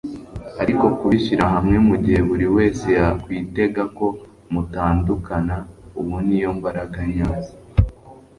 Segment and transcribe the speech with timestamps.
[0.61, 4.05] ariko kubishyira hamwe mugihe buriwese yakwitega ko
[4.53, 5.55] mutandukana,
[5.99, 7.53] ubu niyo mbaraga nyazo